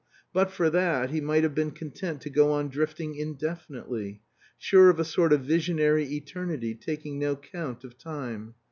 But 0.33 0.49
for 0.49 0.71
that 0.71 1.11
he 1.11 1.21
might 1.21 1.43
have 1.43 1.53
been 1.53 1.69
content 1.69 2.21
to 2.21 2.31
go 2.31 2.53
on 2.53 2.69
drifting 2.69 3.13
indefinitely, 3.15 4.19
sure 4.57 4.89
of 4.89 4.99
a 4.99 5.05
sort 5.05 5.31
of 5.31 5.41
visionary 5.41 6.05
eternity, 6.15 6.73
taking 6.73 7.19
no 7.19 7.35
count 7.35 7.83
of 7.83 7.99
time. 7.99 8.55